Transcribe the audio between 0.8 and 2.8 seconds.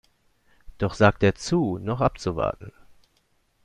sagt er zu, noch abzuwarten.